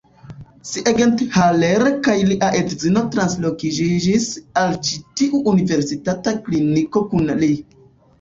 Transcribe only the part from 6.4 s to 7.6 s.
kliniko kun li.